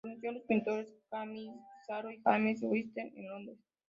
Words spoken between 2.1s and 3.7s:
James Whistler en Londres.